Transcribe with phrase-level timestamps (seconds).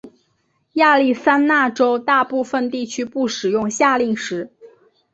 [0.73, 4.51] 亚利桑那州大部分地区不使用夏令时。